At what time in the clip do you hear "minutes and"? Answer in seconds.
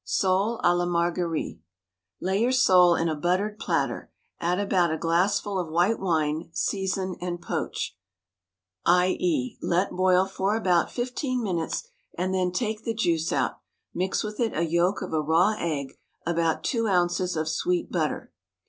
11.43-12.33